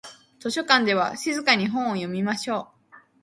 [0.39, 2.95] 図書館では静かに本を読みましょう。